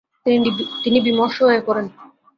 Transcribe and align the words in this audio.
তিনি 0.83 0.99
বিমর্ষ 1.07 1.37
হয়ে 1.47 1.61
পড়েন। 1.67 1.85